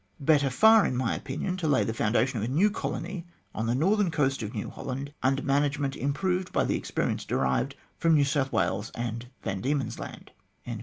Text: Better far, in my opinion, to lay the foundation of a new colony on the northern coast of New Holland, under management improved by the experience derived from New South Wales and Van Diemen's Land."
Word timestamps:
Better 0.19 0.49
far, 0.49 0.83
in 0.83 0.97
my 0.97 1.13
opinion, 1.13 1.57
to 1.57 1.67
lay 1.67 1.83
the 1.83 1.93
foundation 1.93 2.39
of 2.39 2.43
a 2.45 2.51
new 2.51 2.71
colony 2.71 3.27
on 3.53 3.67
the 3.67 3.75
northern 3.75 4.09
coast 4.09 4.41
of 4.41 4.55
New 4.55 4.67
Holland, 4.67 5.13
under 5.21 5.43
management 5.43 5.95
improved 5.95 6.51
by 6.51 6.63
the 6.63 6.75
experience 6.75 7.23
derived 7.23 7.75
from 7.99 8.15
New 8.15 8.25
South 8.25 8.51
Wales 8.51 8.89
and 8.95 9.27
Van 9.43 9.61
Diemen's 9.61 9.99
Land." 9.99 10.31